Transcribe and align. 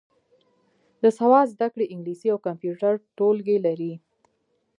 د 1.01 1.03
سواد 1.17 1.47
زده 1.55 1.67
کړې 1.73 1.85
انګلیسي 1.93 2.27
او 2.33 2.39
کمپیوټر 2.47 2.93
ټولګي 3.17 3.57
لري. 3.65 3.93